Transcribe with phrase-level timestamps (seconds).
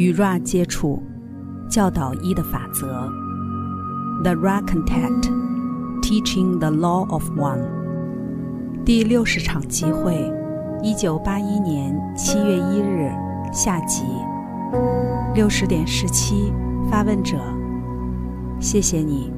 [0.00, 1.02] 与 Ra 接触，
[1.68, 3.06] 教导一的法则。
[4.22, 5.28] The Ra Contact,
[6.00, 7.60] Teaching the Law of One。
[8.82, 10.32] 第六十场集会，
[10.82, 13.12] 一九八一年七月一日
[13.52, 14.04] 下集。
[15.34, 16.50] 六十点十七，
[16.90, 17.36] 发问者：
[18.58, 19.30] 谢谢你。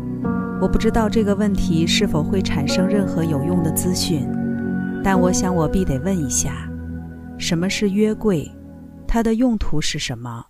[0.60, 4.30] 我不知道这个问题是否会产生任何有用的资讯，
[5.02, 6.52] 但我想我必得问一下：
[7.36, 8.48] 什么是约柜？
[9.08, 10.44] 它的用途是什么？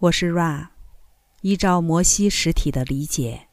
[0.00, 0.68] 我是 Ra。
[1.40, 3.48] 依照摩西实体的理解，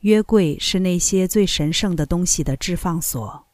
[0.00, 3.44] 约柜是那些最神圣的东西的置放所，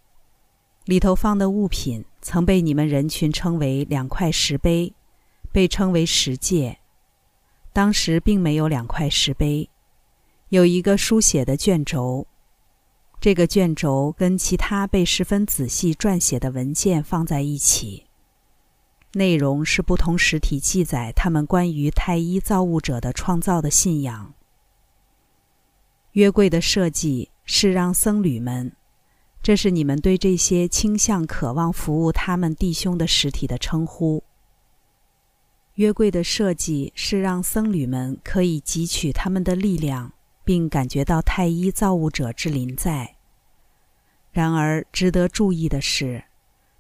[0.87, 4.95] 里头放的物品曾被你们人群称为两块石碑，
[5.53, 6.79] 被称为石戒。
[7.75, 9.69] 当时并没有两块石碑，
[10.49, 12.27] 有一个书写的卷轴，
[13.21, 18.07] 这个卷轴跟其他被十分仔细撰写的文件放在一起。
[19.15, 24.35] 内容是不同实体记载他们关于太一造物者的创造的信仰。
[26.13, 28.73] 约柜的设计是让僧侣们，
[29.43, 34.23] 这是你们对这些倾向渴望服务他们弟兄的实体的称呼。
[35.75, 40.13] 约柜的设计是让僧侣们可以汲取他们的力量，
[40.45, 43.17] 并感觉到太一造物者之临在。
[44.31, 46.25] 然而，值得注意的是。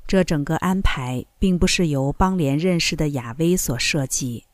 [0.06, 4.44] 这整个安排并不是由邦联认识的亚威所设计，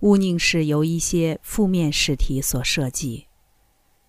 [0.00, 3.26] 勿宁是由一些负面实体所设计。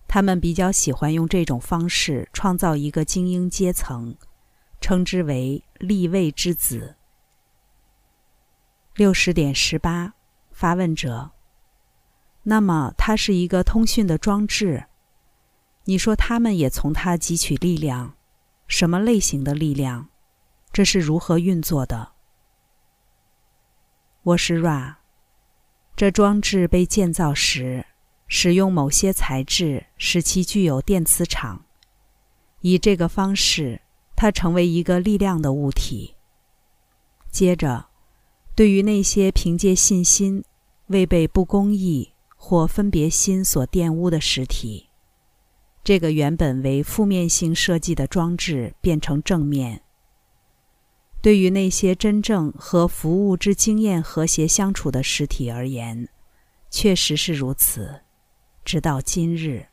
[0.06, 4.16] 他们比较喜欢用这种方式创造一个精英阶层，
[4.80, 6.96] 称之为立位之子。
[8.94, 10.14] 六十点十八，
[10.52, 11.32] 发问者。
[12.44, 14.84] 那么，它是一个通讯的装置。
[15.86, 18.14] 你说他们也从它汲取力量，
[18.68, 20.08] 什么类型的力量？
[20.72, 22.12] 这是如何运作的？
[24.22, 24.96] 我是 Ra。
[25.96, 27.86] 这装置被建造时，
[28.28, 31.64] 使用某些材质使其具有电磁场。
[32.60, 33.80] 以这个方式，
[34.14, 36.14] 它成为一个力量的物体。
[37.30, 37.86] 接着，
[38.54, 40.44] 对于那些凭借信心
[40.88, 44.88] 未被不公义或分别心所玷污的实体，
[45.82, 49.82] 这个原本为负面性设计的装置变成正面。
[51.20, 56.08] 对于那些真正和服务之经验和谐相处的实体而言，
[56.70, 58.02] 确实是如此，
[58.64, 59.66] 直到今日。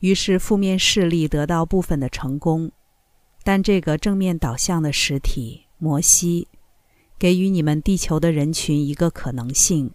[0.00, 2.72] 于是负面势力得到部分的成功，
[3.42, 6.48] 但这个正面导向的实体摩西，
[7.18, 9.90] 给予你们地球的人群一个可能性，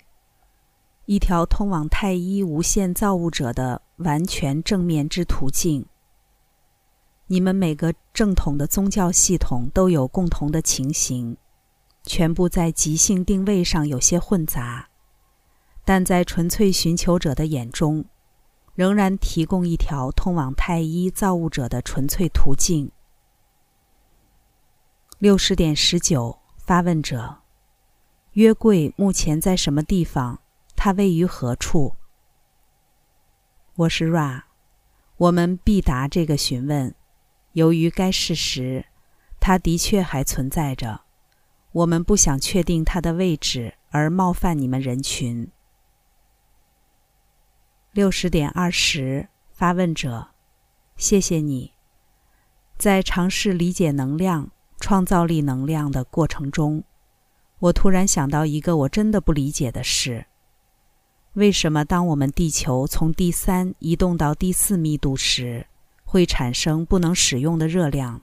[1.06, 5.86] 一条通往太一无限造物者的完全正面之途径。
[7.28, 11.38] 你们每个正统的宗教系统都有共同的情形，
[12.04, 14.90] 全部在即兴定位上有些混杂，
[15.84, 18.06] 但在纯粹寻求者的眼中，
[18.76, 22.92] 仍然提供一条通往太一造物者的纯粹途径。
[25.18, 27.38] 六十点十九，发问者：
[28.34, 30.42] 约柜目前在什么地方？
[30.76, 31.96] 它位于何处？
[33.78, 34.44] 我是 Ra，
[35.18, 36.94] 我们必答这个询问。
[37.56, 38.86] 由于该事实，
[39.40, 41.04] 它的确还存在着。
[41.72, 45.50] 我们不想确定它的位置而冒犯你们人群。
[47.94, 50.28] 六十点二十，发问者，
[50.98, 51.72] 谢谢你。
[52.78, 54.52] 在尝试理解能量、
[54.82, 56.84] 创造力能量的过程中，
[57.60, 60.26] 我突然想到一个我真的不理解的事：
[61.36, 65.68] 为什么当我们地球从第三移动到第四密度时？
[66.16, 68.22] 会产生不能使用的热量。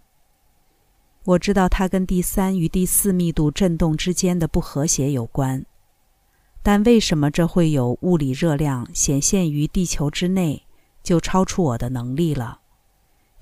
[1.25, 5.66] 我知道它跟第三与第四密度振动之间的不和谐有关，
[6.62, 10.64] 但为什么这会有物理热量显现于地球之内，
[11.03, 12.60] 就超出我的能力了。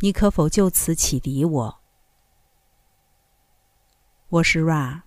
[0.01, 1.79] 你可否就此启迪我？
[4.31, 5.03] 我是 Ra。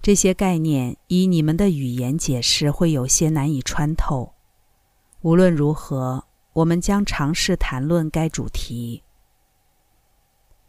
[0.00, 4.34] 这些概念以你们的语言解释会有些难以穿透。
[5.22, 6.26] 无论如何。
[6.56, 9.02] 我们将尝试谈论该主题。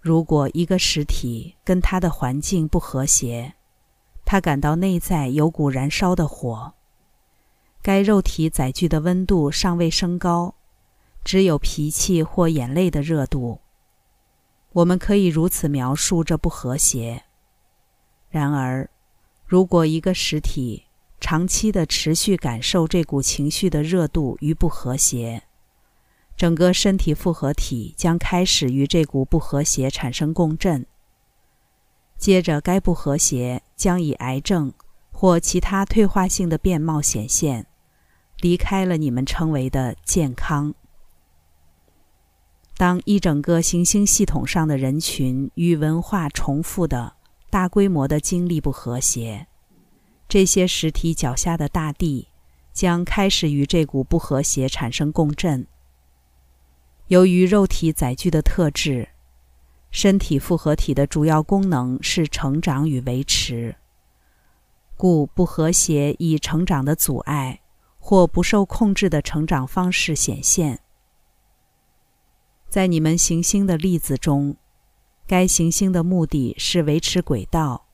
[0.01, 3.53] 如果一个实体跟它的环境不和谐，
[4.25, 6.73] 它感到内在有股燃烧的火，
[7.81, 10.55] 该肉体载具的温度尚未升高，
[11.23, 13.61] 只有脾气或眼泪的热度。
[14.73, 17.23] 我们可以如此描述这不和谐。
[18.29, 18.89] 然而，
[19.45, 20.83] 如果一个实体
[21.21, 25.43] 长期的持续感受这股情绪的热度与不和谐，
[26.37, 30.85] 整个身体复合体将开始与这股不和谐产生共振，
[32.15, 34.71] 接着该不和谐将以癌症
[35.11, 37.65] 或其他退化性的变貌显现，
[38.39, 40.75] 离开了你们称为的健康。
[42.77, 47.15] 当一整个行星系统上的人群与文化重复的
[47.49, 49.47] 大规模的经历不和谐，
[50.29, 52.27] 这些实体脚下的大地
[52.71, 55.65] 将开始与这股不和谐产生共振。
[57.07, 59.07] 由于肉体载具的特质，
[59.91, 63.77] 身体复合体的主要功能是成长与维持，
[64.97, 67.61] 故不和谐以成长的阻碍
[67.97, 70.81] 或不受控制的成长方式显现。
[72.67, 74.57] 在你们行星的例子中，
[75.25, 77.85] 该行星的目的是维持轨道，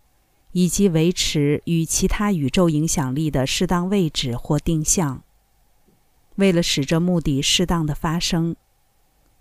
[0.53, 5.21] 以及维持与其他宇宙影响力的适当位置或定向。
[6.37, 8.55] 为了使这目的适当的发生。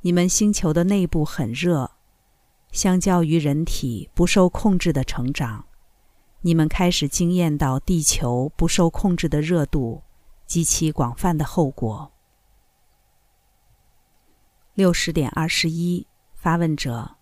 [0.04, 1.93] 你们星球的内部很热，
[2.72, 5.64] 相较于人体不受控制的成长，
[6.40, 10.02] 你们开始经验到地球不受控制的热度
[10.44, 12.10] 及其广泛的后果。
[14.75, 17.16] 六十点二十一，发问者：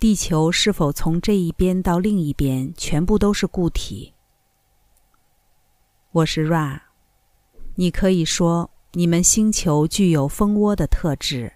[0.00, 4.14] 地球是否从这一边到另一边全部都是固体？
[6.12, 6.80] 我是 Ra，
[7.74, 8.70] 你可以说。
[8.96, 11.54] 你们星球具有蜂窝的特质，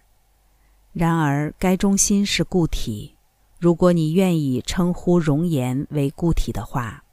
[0.93, 3.15] 然而该中心是固体。
[3.61, 7.05] 如果你愿意称呼熔岩为固体的话，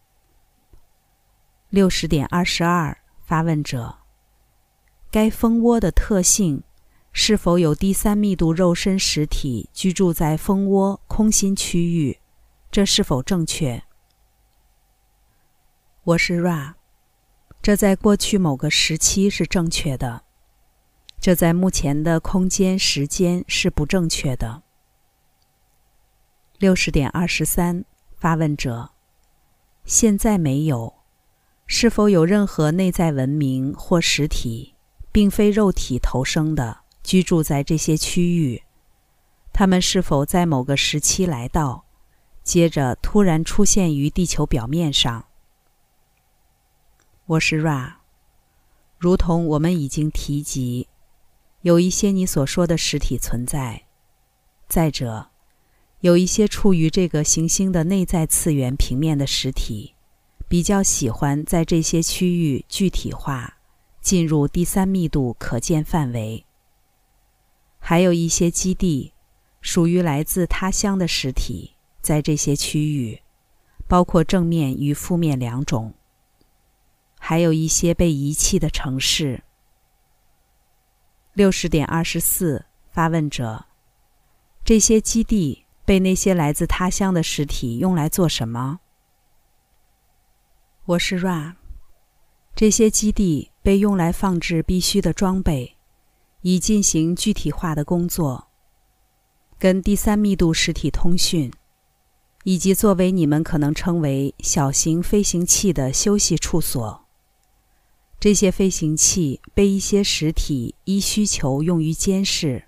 [1.70, 3.98] 六十点二十二，发问者：
[5.12, 6.64] 该蜂窝的特性
[7.12, 12.18] 是否有第三密度肉身实体居住在蜂窝空心区域？
[12.72, 13.84] 这是否正确？
[16.04, 16.74] 我是 Ra。
[17.66, 20.22] 这在过去某个时期是正确的，
[21.20, 24.62] 这在目前的空间时间是不正确的。
[26.60, 27.84] 六十点二十三，
[28.20, 28.92] 发问者：
[29.84, 30.94] 现在没有？
[31.66, 34.76] 是否有任何内在文明或实体，
[35.12, 38.62] 并非肉体投生的，居住在这些区域？
[39.52, 41.86] 他们是否在某个时期来到，
[42.44, 45.26] 接着突然出现于地球表面上？
[47.28, 47.94] 我是 Ra，
[49.00, 50.88] 如同我们已经提及，
[51.64, 53.86] 有一些你所说的实体存在。
[54.68, 55.30] 再者，
[56.02, 59.96] 有一些处于这个行星的内在次元平面的实体，
[60.48, 63.58] 比较喜欢在这些区域具体化，
[64.02, 66.46] 进入第三密度可见范围。
[67.80, 69.14] 还有一些基地，
[69.62, 71.72] 属于来自他乡的实体，
[72.04, 73.20] 在这些区域，
[73.88, 75.96] 包括正面与负面两种。
[77.28, 79.42] 还有一些被遗弃的城市。
[81.34, 83.66] 六十点二十四，发问者：
[84.64, 88.80] 这些基地被那些来自他乡的实体用来做什么？
[90.86, 91.56] 我是 Ra。
[92.56, 95.78] 这些基地被用来放置必须的装备，
[96.42, 98.50] 以进行具体化的工作，
[99.58, 101.52] 跟第三密度实体通讯，
[102.44, 107.02] 以及作为你们可能称为小型飞行器的休息处所。
[108.26, 112.66] 这些飞行器被一些实体依需求用于监视，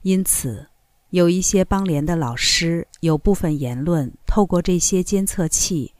[0.00, 0.70] 因此
[1.10, 5.92] 有一些邦联的老师有部分言论透过这些监测器，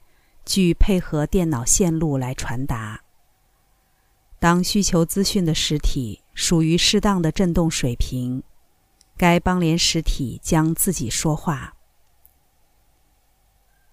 [0.46, 3.02] 据配合电脑线路来传达。
[4.38, 8.42] 当需求资讯的实体属于适当的振动水平，
[9.18, 11.76] 该邦联实体将自己说话。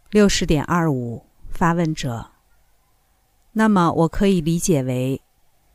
[0.10, 2.33] 六十点二五，发问者。
[3.56, 5.22] 那么，我可以理解为，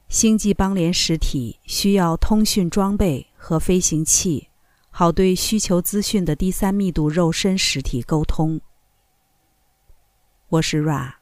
[0.08, 4.48] 星际邦联实体需要通讯装备和飞行器，
[4.90, 8.60] 好对需求资讯的第三密度肉身实体沟通。
[10.48, 11.14] 我是 Ra，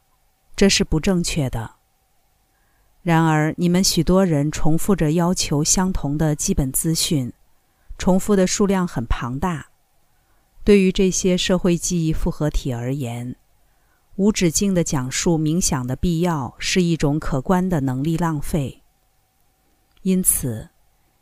[0.57, 1.73] 这是不正确的。
[3.03, 7.33] 然而，你们许多人重复着要求相同的基本资讯，
[7.99, 9.67] 重复的数量很庞大。
[10.65, 13.37] 对于这些社会记忆复合体而言。
[14.17, 18.83] 无止境的讲述冥想的必要是一种可观的能力浪费。
[20.03, 20.69] 因此，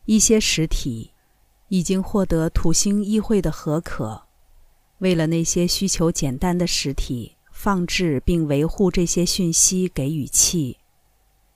[0.04, 1.10] 一些实体
[1.68, 4.22] 已经获得土星议会的合可，
[4.98, 10.78] 为了那些需求简单的实体放置并维护这些讯息给予器，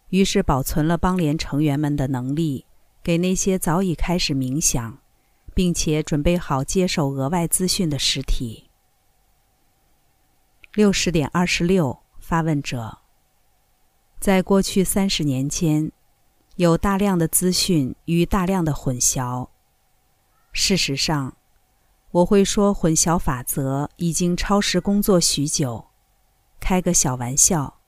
[0.09, 2.64] 于是保存了邦联成员们的能力，
[3.02, 4.99] 给那些早已开始冥想，
[5.54, 8.68] 并且准备好接受额外资讯的实体。
[10.75, 12.99] 六十点二十六，发问者。
[14.21, 15.91] 在过去三十年间，
[16.57, 19.49] 有大量的资讯与大量的混淆。
[20.53, 21.37] 事实上，
[22.11, 25.87] 我会说混淆法则已经超时工作许久，
[26.61, 27.79] 开个小玩笑，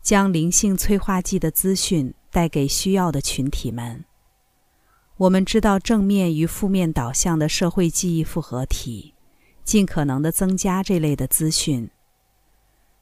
[0.00, 4.04] 将灵性催化剂的资讯带给需要的群体们。
[5.16, 9.14] 我们知道正面与负面导向的社会记忆复合体，
[9.64, 11.90] 尽可能的增加这类的资讯。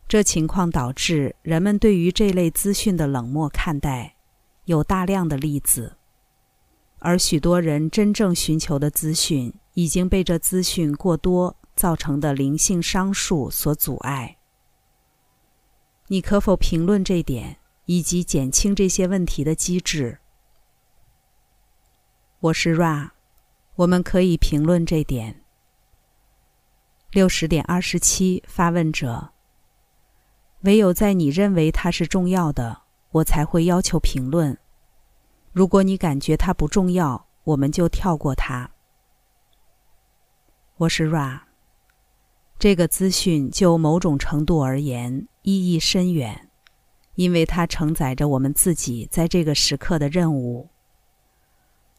[0.06, 4.16] 这情况导致人们对于这类资讯的冷漠看待，
[4.64, 5.96] 有大量的例子。
[6.99, 14.37] 而许多人真正寻求的资讯，已经被这资讯过多造成的灵性商数所阻碍。
[16.06, 20.18] 你可否评论这点，以及减轻这些问题的机制？
[22.40, 23.11] 我是 Ra，
[23.76, 25.42] 我们可以评论这点。
[27.11, 29.33] 六十点二十七，发问者。
[30.64, 34.56] 唯有在你认为它是重要的，我才会要求评论。
[35.52, 38.71] 如果你感觉它不重要，我们就跳过它。
[40.78, 41.40] 我是 Ra。
[42.59, 46.49] 这个资讯就某种程度而言意义深远，
[47.14, 50.71] 因为它承载着我们自己在这个时刻的任务。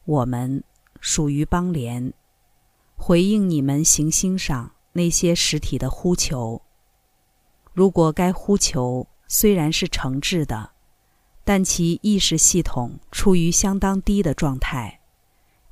[0.06, 0.64] 我们
[1.00, 2.12] 属于邦联，
[2.96, 6.64] 回应你们行星上那些实体的呼求。
[7.75, 10.72] 如果该呼求虽然是诚挚的，
[11.44, 15.01] 但其意识系统处于相当低的状态，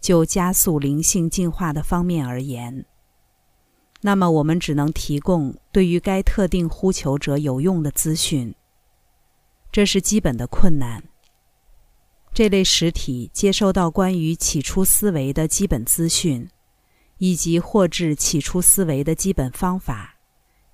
[0.02, 2.86] 就加速灵性进化的方面而言，
[4.02, 8.54] 那么我们只能提供对于该特定呼求者有用的资讯。
[9.72, 11.02] 这是基本的困难。
[12.34, 16.50] 这类实体接收到关于起初思维的基本资讯，
[17.18, 20.13] 以及获致起初思维的基本方法，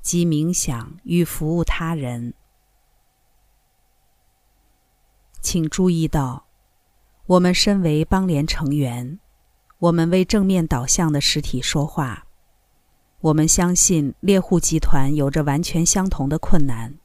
[0.01, 2.33] 即冥想与服务他人。
[5.41, 6.45] 请注意到，
[7.25, 9.19] 我们身为邦联成员，
[9.79, 12.25] 我们为正面导向的实体说话。
[13.21, 16.97] 我们相信猎户集团有着完全相同的困难。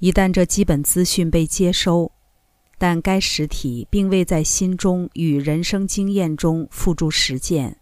[0.00, 2.10] 一旦这基本资讯被接收，
[2.78, 7.78] 但该实体并未在心中与人生经验中付诸实践，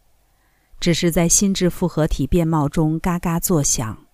[0.80, 4.06] 只是在心智复合体变貌中嘎嘎作响。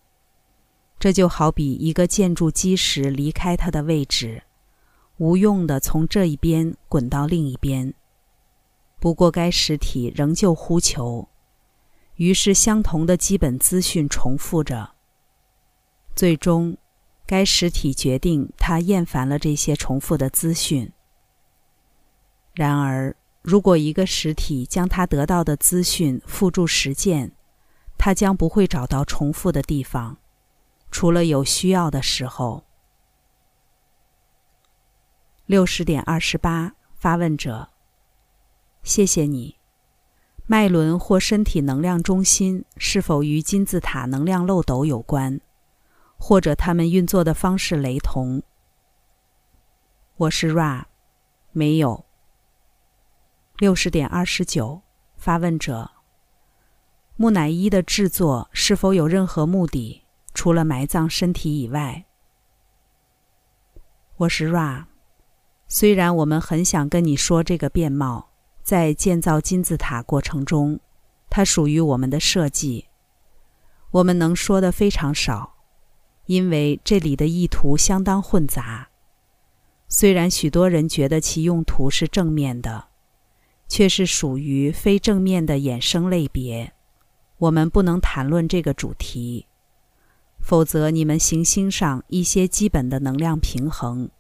[0.99, 4.43] 这就好比一个建筑基石离开它的位置，
[5.19, 7.95] 无用的从这一边滚到另一边。
[8.99, 11.29] 不过该实体仍旧呼求，
[12.17, 14.91] 于是相同的基本资讯重复着。
[16.15, 16.77] 最终。
[17.29, 20.93] 该实体决定，它厌烦了这些重复的资讯。
[22.55, 27.31] 然而，如果一个实体将他得到的资讯付诸实践，
[27.97, 30.17] 他将不会找到重复的地方，
[30.91, 32.65] 除了有需要的时候。
[35.47, 37.69] 六十点二十八，发问者：
[38.83, 39.55] 谢谢你。
[40.47, 45.41] 脉轮或身体能量中心是否与金字塔能量漏斗有关？
[46.17, 48.43] 或者他们运作的方式雷同。
[50.17, 50.87] 我是 Ra，
[51.53, 52.06] 没有。
[53.59, 54.83] 六十点二十九，
[55.17, 55.91] 发问者：
[57.17, 60.03] 木乃伊的制作是否有任何目的，
[60.35, 62.05] 除了埋葬身体以外？
[64.19, 64.85] 我是 Ra，
[65.69, 68.29] 虽然我们很想跟你说这个面貌，
[68.63, 70.79] 在建造金字塔过程中，
[71.31, 72.89] 它属于我们的设计，
[73.91, 75.55] 我们能说的非常少。
[76.27, 78.91] 因为这里的意图相当混杂，
[79.89, 82.89] 虽然许多人觉得其用途是正面的，
[83.69, 86.73] 却是属于非正面的衍生类别。
[87.39, 89.47] 我们不能谈论这个主题，
[90.39, 94.11] 否则你们行星上一些基本的能量平衡，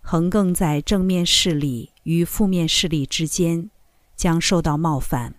[0.00, 3.70] 横亘在正面势力与负面势力之间，
[4.14, 5.34] 将受到冒犯。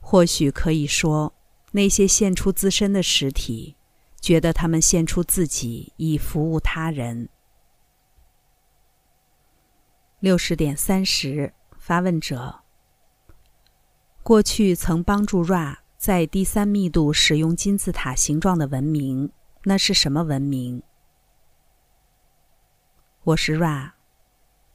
[0.00, 1.34] 或许可以说，
[1.72, 3.76] 那些献出自身的实体。
[4.20, 7.28] 觉得他们献出自己以服务他人。
[10.20, 11.52] 六十点三十，
[11.82, 12.60] 发问者：
[14.22, 19.32] 过去曾帮助 Ra 在第三密度使用金字塔形状的文明，
[19.64, 20.84] 那是什么文明？
[23.24, 23.94] 我是 Ra，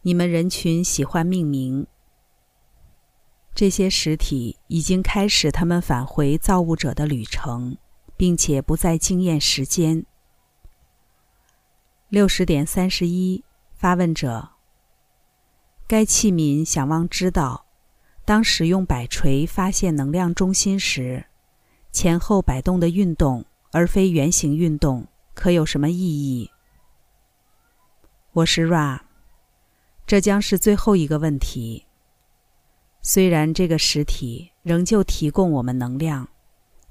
[0.02, 1.88] 你们人群喜欢命名。
[3.56, 7.78] 这些实体已经开始他们返回造物者的旅程。
[8.18, 10.04] 并且不再经验时间。
[12.10, 13.44] 六十点三十一，
[13.76, 14.50] 发问者：
[15.88, 17.66] 该器皿想望知道，
[18.26, 21.28] 当使用摆锤发现能量中心时，
[21.94, 26.52] 前后摆动的运动而非圆形运动，可有什么意义？
[28.34, 29.00] 我是 Ra，
[30.06, 31.86] 这将是最后一个问题。
[33.02, 36.28] 虽然这个实体仍旧提供我们能量。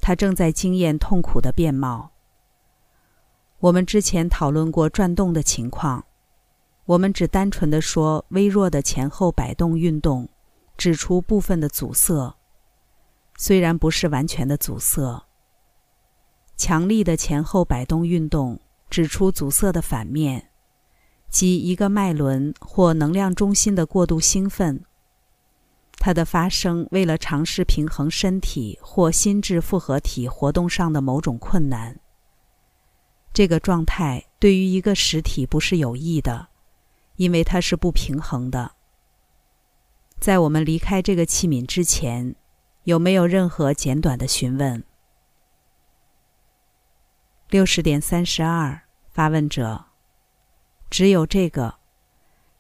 [0.01, 2.13] 它正在经验痛苦的变貌，
[3.59, 6.06] 我们之前讨论过转动的情况，
[6.87, 10.29] 我们只单纯的说微弱的前后摆动运动，
[10.77, 12.35] 指出部分的阻塞，
[13.37, 15.25] 虽然不是完全的阻塞。
[16.57, 20.51] 强力的前后摆动运动指出阻塞的反面，
[21.29, 24.85] 即一个脉轮或能量中心的过度兴奋。
[25.99, 31.99] 它的发生为了尝试平衡身体或心智复合体活动上的某种困难。
[33.33, 36.49] 这个状态对于一个实体不是有益的，
[37.17, 38.73] 因为它是不平衡的。
[40.19, 42.35] 在我们离开这个器皿之前，
[42.85, 44.83] 有没有任何简短的询问？
[47.51, 49.85] 六十点三十二，发问者：
[50.89, 51.77] 只有这个，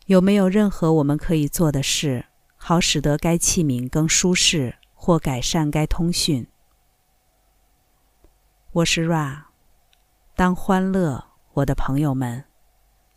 [0.06, 2.26] 有没有任何我们可以做的事？
[2.56, 6.46] 好使得该器皿更舒适，或改善该通讯。
[8.72, 9.44] 我是 Ra，
[10.34, 12.44] 当欢乐，我的朋友们，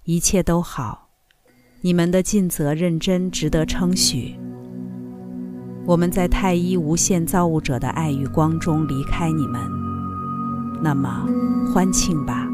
[0.03, 1.08] 一切都好。
[1.81, 4.35] 你们的尽责认真值得称许。
[5.85, 9.61] 我们在太一无限造物者的爱与光中离开你们，
[10.83, 11.25] 那么
[11.73, 12.45] 欢庆吧，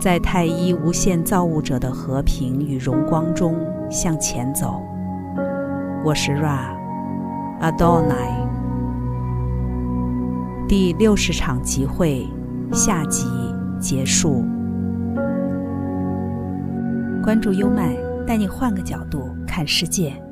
[0.00, 3.54] 在太一无限造物者的和平与荣光中
[3.90, 4.80] 向前走。
[6.02, 8.06] 我是 Ra，Adonai。
[10.66, 12.26] 第六十场集会
[12.72, 13.26] 下集
[13.78, 14.42] 结束。
[17.22, 17.94] 关注优麦，
[18.26, 20.25] 带你换个角度看世界。